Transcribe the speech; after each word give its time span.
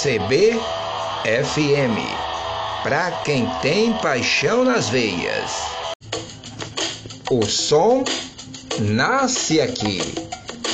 CBFM, 0.00 0.60
para 2.84 3.10
quem 3.24 3.50
tem 3.60 3.92
paixão 3.94 4.62
nas 4.62 4.88
veias. 4.88 5.50
O 7.28 7.44
som 7.44 8.04
nasce 8.78 9.60
aqui, 9.60 10.00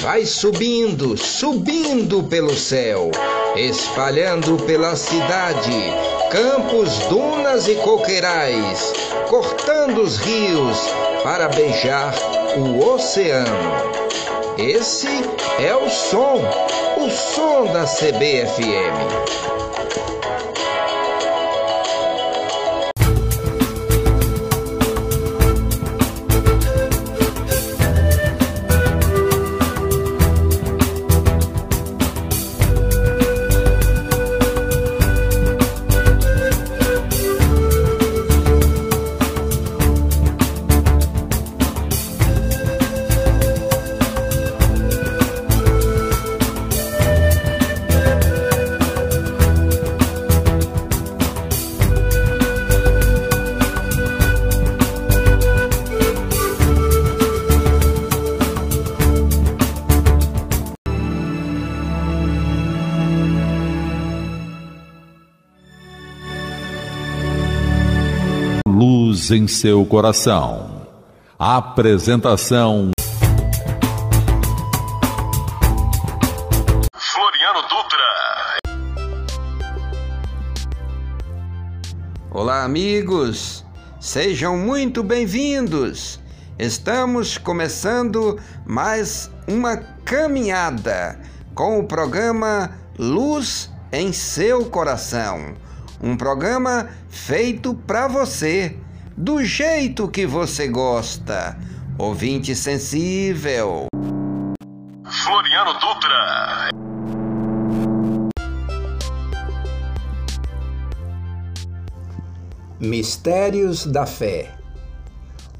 vai 0.02 0.26
subindo, 0.26 1.16
subindo 1.16 2.24
pelo 2.24 2.54
céu, 2.54 3.10
espalhando 3.56 4.59
pela 4.64 4.95
cidade, 4.95 5.72
campos, 6.30 6.98
dunas 7.09 7.66
e 7.66 7.77
coqueirais, 7.77 8.93
cortando 9.30 10.02
os 10.02 10.18
rios 10.18 10.77
para 11.22 11.48
beijar 11.48 12.14
o 12.59 12.93
oceano. 12.93 14.04
Esse 14.57 15.09
é 15.59 15.75
o 15.75 15.91
som, 15.91 16.41
o 16.96 17.11
som 17.11 17.73
da 17.73 17.84
CBFM. 17.84 18.95
Luz 69.14 69.30
em 69.30 69.46
seu 69.46 69.86
coração. 69.86 70.88
Apresentação 71.38 72.90
Floriano 76.96 77.62
Dutra. 77.62 78.58
Olá, 82.28 82.64
amigos. 82.64 83.64
Sejam 84.00 84.56
muito 84.56 85.04
bem-vindos. 85.04 86.20
Estamos 86.58 87.38
começando 87.38 88.40
mais 88.66 89.30
uma 89.46 89.76
caminhada 90.04 91.20
com 91.54 91.78
o 91.78 91.84
programa 91.84 92.72
Luz 92.98 93.70
em 93.92 94.12
seu 94.12 94.64
coração. 94.64 95.54
Um 96.02 96.16
programa 96.16 96.88
feito 97.08 97.74
para 97.74 98.08
você 98.08 98.76
do 99.16 99.44
jeito 99.44 100.08
que 100.08 100.26
você 100.26 100.68
gosta. 100.68 101.56
Ouvinte 101.96 102.54
sensível. 102.54 103.86
Floriano 105.24 105.74
Dutra. 105.74 106.70
Mistérios 112.80 113.86
da 113.86 114.04
fé. 114.04 114.52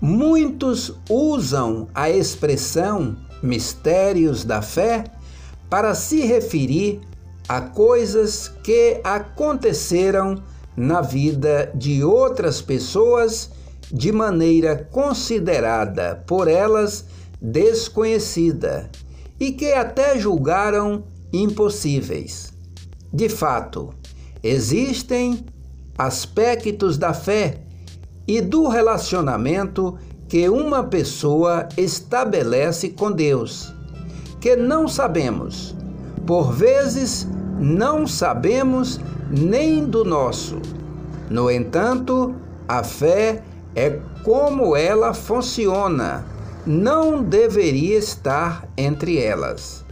Muitos 0.01 0.93
usam 1.09 1.89
a 1.95 2.11
expressão 2.11 3.17
mistérios 3.43 4.45
da 4.45 4.61
fé 4.61 5.05
para 5.71 5.95
se 5.95 6.21
referir 6.27 7.01
a 7.49 7.61
coisas 7.61 8.49
que 8.63 9.01
aconteceram 9.05 10.43
na 10.77 11.01
vida 11.01 11.71
de 11.75 12.03
outras 12.03 12.61
pessoas 12.61 13.51
de 13.93 14.11
maneira 14.11 14.89
considerada 14.91 16.23
por 16.27 16.49
elas 16.49 17.05
desconhecida 17.41 18.91
e 19.39 19.53
que 19.53 19.73
até 19.73 20.19
julgaram 20.19 21.05
impossíveis. 21.33 22.53
De 23.13 23.29
fato, 23.29 23.93
existem 24.43 25.45
aspectos 25.97 26.99
da 26.99 27.13
fé 27.13 27.61
e 28.27 28.41
do 28.41 28.69
relacionamento 28.69 29.97
que 30.29 30.49
uma 30.49 30.83
pessoa 30.83 31.69
estabelece 31.77 32.89
com 32.89 33.13
Deus, 33.13 33.73
que 34.41 34.57
não 34.57 34.89
sabemos. 34.89 35.75
Por 36.27 36.53
vezes, 36.53 37.29
não 37.61 38.07
sabemos 38.07 38.99
nem 39.37 39.85
do 39.85 40.05
nosso. 40.05 40.61
No 41.29 41.51
entanto, 41.51 42.35
a 42.69 42.85
fé 42.85 43.43
é 43.75 43.99
como 44.23 44.77
ela 44.77 45.13
funciona, 45.13 46.25
não 46.67 47.23
deveria 47.23 47.99
estar 47.99 48.69
entre 48.77 49.21
elas. 49.21 49.85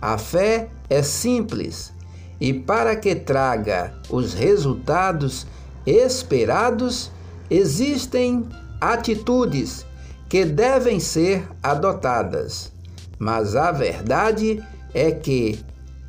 A 0.00 0.16
fé 0.16 0.68
é 0.88 1.02
simples 1.02 1.92
e, 2.40 2.54
para 2.54 2.96
que 2.96 3.14
traga 3.14 3.92
os 4.08 4.32
resultados 4.32 5.46
esperados, 5.84 7.10
existem 7.50 8.48
atitudes 8.80 9.84
que 10.28 10.44
devem 10.44 11.00
ser 11.00 11.46
adotadas. 11.62 12.72
Mas 13.18 13.56
a 13.56 13.72
verdade 13.72 14.64
é 14.94 15.10
que 15.10 15.58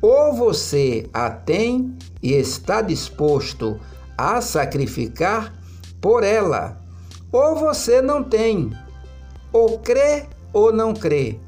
ou 0.00 0.32
você 0.32 1.08
a 1.12 1.30
tem 1.30 1.96
e 2.22 2.32
está 2.32 2.80
disposto 2.80 3.78
a 4.16 4.40
sacrificar 4.40 5.52
por 6.00 6.22
ela, 6.22 6.80
ou 7.32 7.56
você 7.56 8.00
não 8.00 8.22
tem, 8.22 8.70
ou 9.52 9.78
crê 9.78 10.26
ou 10.52 10.72
não 10.72 10.94
crê. 10.94 11.38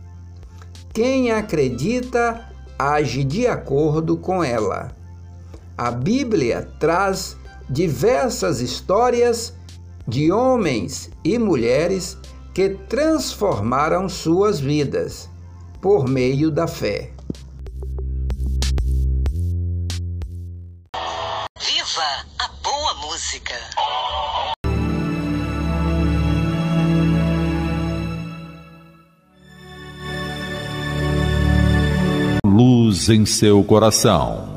Quem 0.92 1.30
acredita 1.30 2.48
age 2.78 3.24
de 3.24 3.46
acordo 3.46 4.16
com 4.16 4.42
ela. 4.42 4.92
A 5.76 5.90
Bíblia 5.90 6.68
traz 6.78 7.36
diversas 7.68 8.60
histórias 8.60 9.54
de 10.06 10.30
homens 10.30 11.10
e 11.24 11.38
mulheres 11.38 12.16
que 12.52 12.70
transformaram 12.88 14.08
suas 14.08 14.60
vidas 14.60 15.28
por 15.80 16.08
meio 16.08 16.50
da 16.50 16.68
fé. 16.68 17.13
Música. 23.34 23.54
Luz 32.46 33.08
em 33.08 33.26
seu 33.26 33.64
coração. 33.64 34.53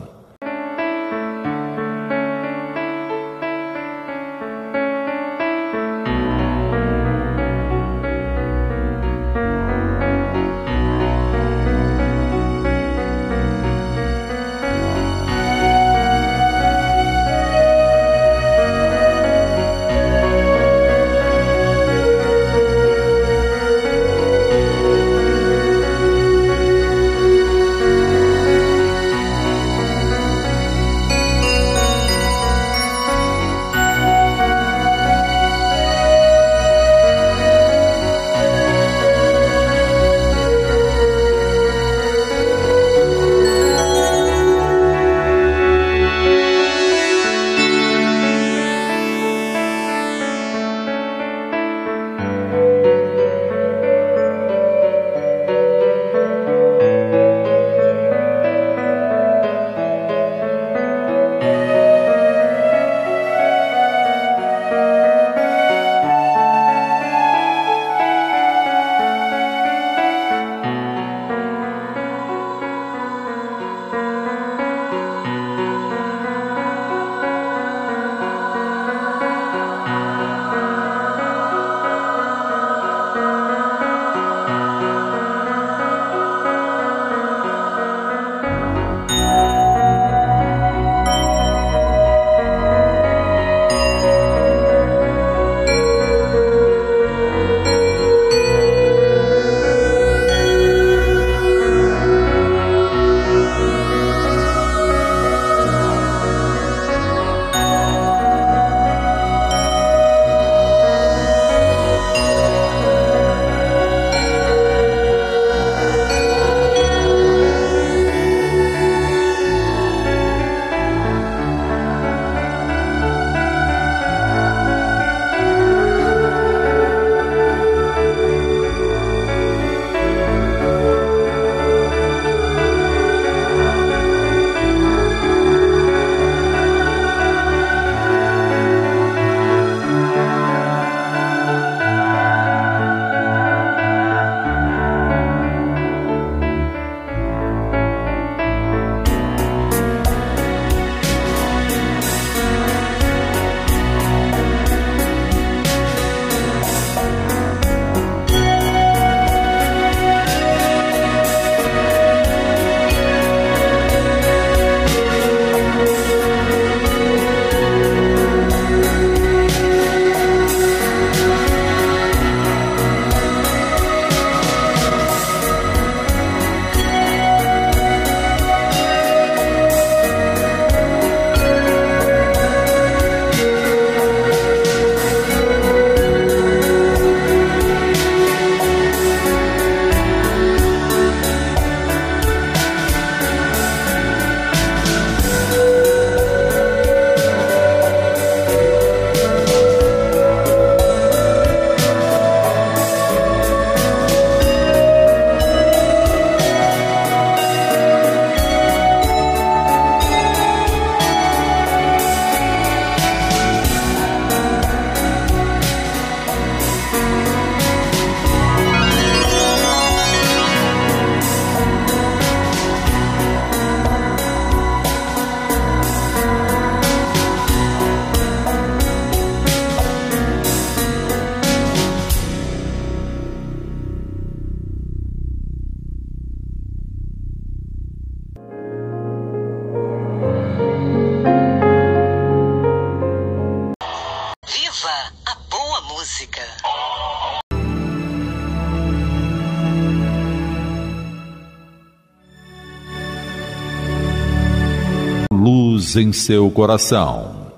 Em 255.98 256.14
seu 256.14 256.50
coração. 256.52 257.52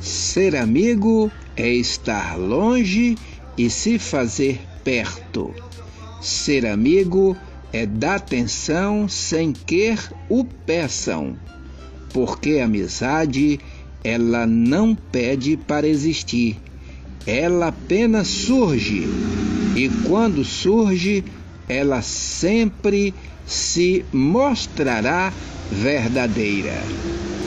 Ser 0.00 0.56
amigo 0.56 1.30
é 1.56 1.68
estar 1.68 2.36
longe 2.36 3.16
e 3.56 3.70
se 3.70 3.98
fazer 3.98 4.60
perto. 4.84 5.54
Ser 6.20 6.66
amigo 6.66 7.36
é 7.72 7.86
dar 7.86 8.16
atenção 8.16 9.08
sem 9.08 9.52
que 9.52 9.94
o 10.28 10.44
peçam, 10.44 11.36
porque 12.12 12.58
a 12.60 12.64
amizade 12.64 13.60
ela 14.02 14.46
não 14.46 14.94
pede 14.94 15.56
para 15.56 15.86
existir, 15.86 16.60
ela 17.26 17.68
apenas 17.68 18.28
surge 18.28 19.08
e 19.76 19.90
quando 20.06 20.42
surge, 20.42 21.22
ela 21.68 22.00
sempre 22.00 23.12
se 23.46 24.04
mostrará 24.12 25.32
verdadeira, 25.70 26.82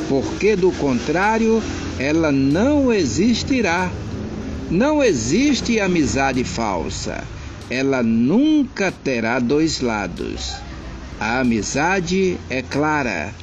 porque 0.08 0.56
do 0.56 0.72
contrário, 0.72 1.62
ela 2.00 2.32
não 2.32 2.92
existirá. 2.92 3.92
Não 4.72 5.04
existe 5.04 5.80
amizade 5.80 6.44
falsa. 6.44 7.24
Ela 7.70 8.02
nunca 8.02 8.92
terá 8.92 9.40
dois 9.40 9.82
lados. 9.82 10.56
A 11.20 11.40
amizade 11.40 12.38
é 12.50 12.62
clara, 12.62 13.34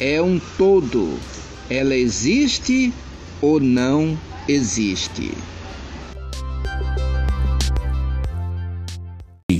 é 0.00 0.20
um 0.20 0.40
todo. 0.58 1.18
Ela 1.70 1.94
existe 1.94 2.92
ou 3.40 3.60
não 3.60 4.18
existe. 4.48 5.32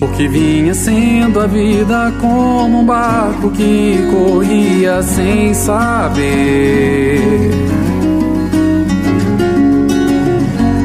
O 0.05 0.09
que 0.09 0.29
vinha 0.29 0.75
sendo 0.75 1.41
a 1.41 1.47
vida 1.47 2.13
como 2.21 2.81
um 2.81 2.85
barco 2.85 3.51
que 3.51 3.99
corria 4.13 5.03
sem 5.03 5.55
saber 5.55 7.51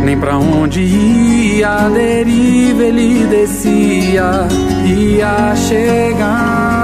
nem 0.05 0.17
para 0.17 0.37
onde 0.37 0.79
ia, 0.81 1.69
a 1.69 1.89
deriva 1.89 2.83
ele 2.83 3.27
descia, 3.27 4.47
ia 4.85 5.53
chegar 5.55 6.79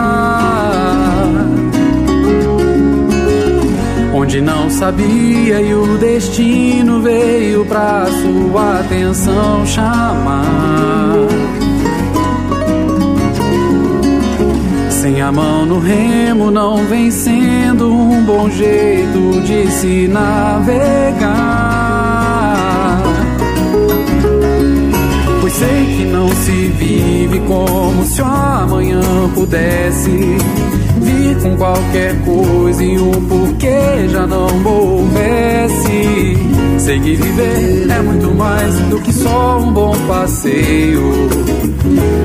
onde 4.14 4.42
não 4.42 4.70
sabia 4.70 5.62
e 5.62 5.74
o 5.74 5.98
destino 5.98 7.02
veio 7.02 7.66
pra 7.66 8.06
sua 8.22 8.82
atenção 8.82 9.66
chamar. 9.66 10.76
Sem 15.06 15.22
a 15.22 15.32
mão 15.32 15.68
no 15.68 15.78
remo 15.78 16.50
não 16.50 16.78
vem 16.88 17.12
sendo 17.12 17.94
um 17.94 18.24
bom 18.24 18.50
jeito 18.50 19.40
de 19.42 19.72
se 19.72 20.08
navegar. 20.08 21.28
Pois 25.42 25.54
sei 25.54 25.96
que 25.96 26.06
não 26.06 26.28
se 26.28 26.52
vive 26.52 27.40
como 27.42 28.04
se 28.04 28.20
o 28.20 28.26
amanhã 28.26 29.00
pudesse 29.36 30.10
vir 30.10 31.38
com 31.40 31.56
qualquer 31.56 32.20
coisa 32.26 32.84
e 32.84 32.98
um 32.98 33.12
porquê 33.28 34.08
já 34.10 34.26
não 34.26 34.48
houvesse. 34.66 36.36
Sei 36.80 37.00
que 37.00 37.14
viver 37.14 37.92
é 37.92 38.02
muito 38.02 38.34
mais 38.34 38.74
do 38.90 39.00
que 39.00 39.14
só 39.14 39.60
um 39.60 39.72
bom 39.72 39.94
passeio. 40.08 41.30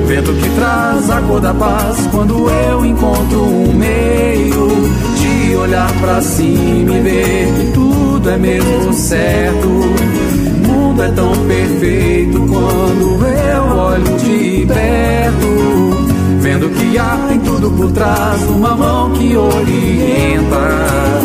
Vento 0.07 0.33
que 0.33 0.49
traz 0.55 1.09
a 1.09 1.21
cor 1.21 1.39
da 1.39 1.53
paz 1.53 2.07
quando 2.11 2.49
eu 2.49 2.85
encontro 2.85 3.43
um 3.43 3.73
meio 3.73 4.67
de 5.15 5.55
olhar 5.55 5.91
para 5.99 6.21
cima 6.21 6.97
e 6.97 7.01
ver 7.01 7.53
que 7.53 7.71
tudo 7.73 8.29
é 8.29 8.37
mesmo 8.37 8.93
certo. 8.93 9.67
O 9.67 10.67
mundo 10.67 11.03
é 11.03 11.11
tão 11.11 11.31
perfeito 11.47 12.39
quando 12.39 13.25
eu 13.25 13.77
olho 13.77 14.17
de 14.17 14.65
perto. 14.65 16.11
Vendo 16.39 16.69
que 16.69 16.97
há 16.97 17.25
tem 17.29 17.39
tudo 17.39 17.71
por 17.71 17.91
trás, 17.91 18.41
uma 18.49 18.75
mão 18.75 19.11
que 19.11 19.35
orienta. 19.37 21.21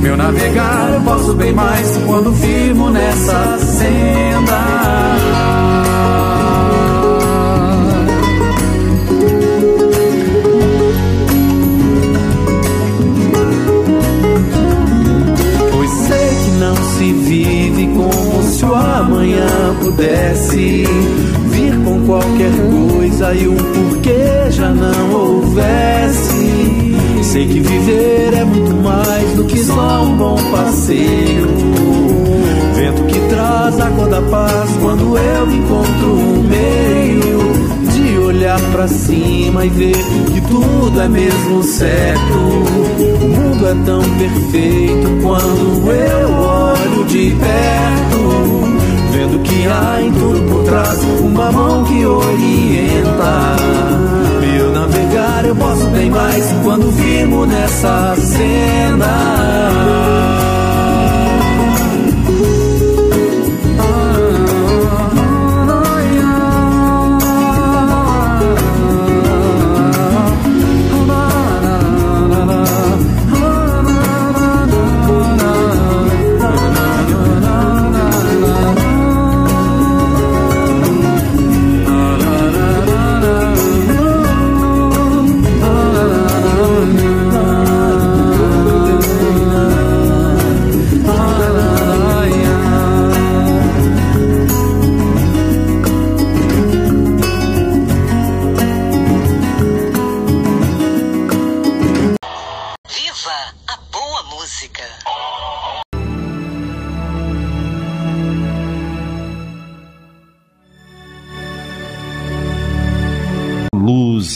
Meu 0.00 0.16
navegar 0.16 0.92
eu 0.94 1.00
posso 1.02 1.34
bem 1.34 1.52
mais 1.52 1.96
quando 2.06 2.32
firmo 2.32 2.90
nessa 2.90 3.58
senda. 3.58 4.96
Pudesse 19.86 20.84
vir 21.48 21.84
com 21.84 22.04
qualquer 22.06 22.50
coisa 22.88 23.32
e 23.34 23.46
um 23.46 23.56
porquê 23.56 24.50
já 24.50 24.70
não 24.70 25.12
houvesse. 25.12 26.96
Sei 27.22 27.46
que 27.46 27.60
viver 27.60 28.34
é 28.34 28.44
muito 28.44 28.74
mais 28.82 29.32
do 29.34 29.44
que 29.44 29.58
só 29.58 30.02
um 30.02 30.16
bom 30.16 30.36
passeio. 30.50 31.46
Vento 32.74 33.02
que 33.04 33.20
traz 33.28 33.78
a 33.80 33.90
cor 33.90 34.08
da 34.08 34.22
paz 34.22 34.70
quando 34.82 35.16
eu 35.16 35.50
encontro 35.52 36.12
um 36.14 36.42
meio 36.42 37.92
de 37.92 38.18
olhar 38.18 38.60
pra 38.72 38.88
cima 38.88 39.64
e 39.64 39.68
ver 39.68 39.96
que 40.32 40.40
tudo 40.48 41.00
é 41.00 41.08
mesmo 41.08 41.62
certo. 41.62 42.38
O 43.22 43.28
mundo 43.28 43.66
é 43.66 43.74
tão 43.84 44.02
perfeito 44.18 45.22
quando 45.22 45.92
eu 45.92 46.32
olho 46.32 47.04
de 47.06 47.36
perto. 47.36 48.55
Vendo 49.16 49.38
que 49.38 49.66
há 49.66 50.02
em 50.02 50.12
tudo 50.12 50.42
por 50.42 50.62
trás 50.64 51.02
uma 51.22 51.50
mão 51.50 51.82
que 51.84 52.04
orienta. 52.04 53.56
Meu 54.42 54.70
navegar 54.72 55.42
eu 55.46 55.56
posso 55.56 55.86
bem 55.86 56.10
mais 56.10 56.44
quando 56.62 56.92
firmo 56.92 57.46
nessa 57.46 58.14
senda. 58.16 60.25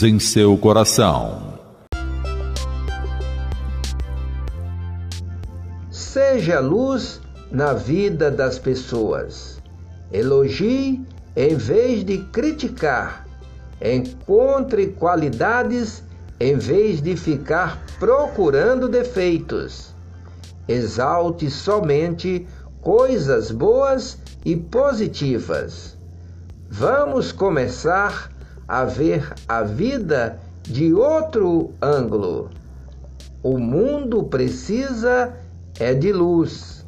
Em 0.03 0.17
seu 0.17 0.57
coração. 0.57 1.59
Seja 5.91 6.59
luz 6.59 7.21
na 7.51 7.73
vida 7.73 8.31
das 8.31 8.57
pessoas. 8.57 9.61
Elogie 10.11 11.05
em 11.35 11.55
vez 11.55 12.03
de 12.03 12.17
criticar. 12.17 13.27
Encontre 13.79 14.87
qualidades 14.87 16.03
em 16.39 16.57
vez 16.57 16.99
de 16.99 17.15
ficar 17.15 17.79
procurando 17.99 18.89
defeitos. 18.89 19.93
Exalte 20.67 21.47
somente 21.51 22.47
coisas 22.81 23.51
boas 23.51 24.17
e 24.43 24.55
positivas. 24.55 25.95
Vamos 26.67 27.31
começar 27.31 28.30
a 28.71 28.85
ver 28.85 29.33
a 29.49 29.63
vida 29.63 30.39
de 30.63 30.93
outro 30.93 31.73
ângulo. 31.81 32.49
O 33.43 33.57
mundo 33.57 34.23
precisa 34.23 35.33
é 35.77 35.93
de 35.93 36.13
luz. 36.13 36.80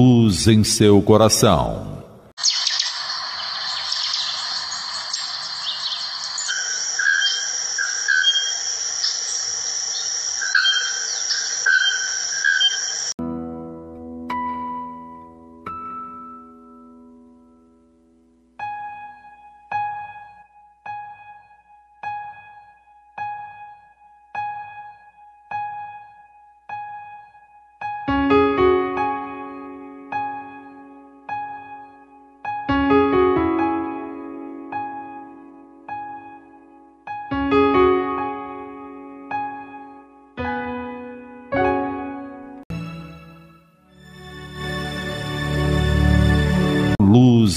Luz 0.00 0.48
em 0.48 0.64
seu 0.64 1.02
coração. 1.02 1.89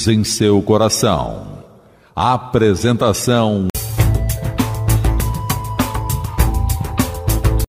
Em 0.05 0.23
seu 0.25 0.61
coração. 0.61 1.63
Apresentação 2.13 3.67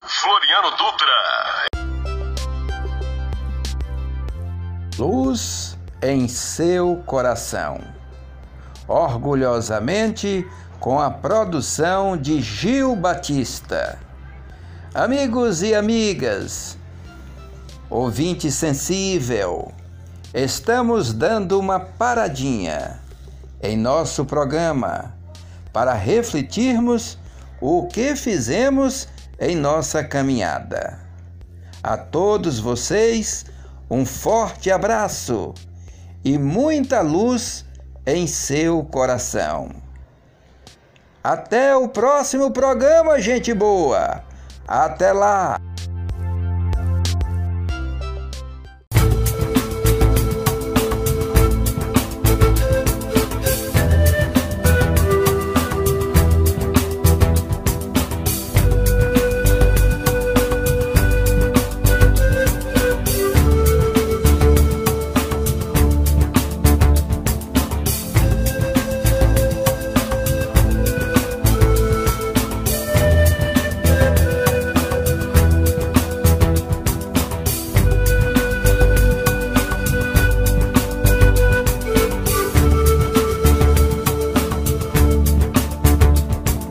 Floriano 0.03 0.71
Dutra. 0.71 1.69
Luz 4.99 5.77
em 6.01 6.27
seu 6.27 7.01
coração. 7.05 7.79
Orgulhosamente 8.85 10.45
com 10.79 10.99
a 10.99 11.09
produção 11.09 12.17
de 12.17 12.41
Gil 12.41 12.97
Batista. 12.97 13.97
Amigos 14.93 15.61
e 15.61 15.73
amigas, 15.73 16.77
ouvinte 17.89 18.51
sensível, 18.51 19.71
estamos 20.35 21.13
dando 21.13 21.57
uma 21.57 21.79
paradinha 21.79 22.99
em 23.63 23.77
nosso 23.77 24.25
programa 24.25 25.15
para 25.71 25.93
refletirmos 25.93 27.17
o 27.61 27.87
que 27.87 28.17
fizemos 28.17 29.07
em 29.39 29.55
nossa 29.55 30.03
caminhada. 30.03 30.99
A 31.81 31.95
todos 31.95 32.59
vocês, 32.59 33.45
um 33.89 34.05
forte 34.05 34.69
abraço 34.69 35.53
e 36.21 36.37
muita 36.37 36.99
luz 36.99 37.63
em 38.05 38.27
seu 38.27 38.83
coração. 38.83 39.69
Até 41.23 41.73
o 41.77 41.87
próximo 41.87 42.51
programa, 42.51 43.21
gente 43.21 43.53
boa! 43.53 44.21
Até 44.67 45.13
lá! 45.13 45.64